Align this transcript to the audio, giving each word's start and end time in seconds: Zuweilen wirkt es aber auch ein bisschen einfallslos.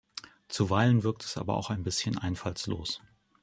Zuweilen 0.47 1.03
wirkt 1.03 1.23
es 1.25 1.37
aber 1.37 1.55
auch 1.57 1.69
ein 1.69 1.83
bisschen 1.83 2.17
einfallslos. 2.17 3.01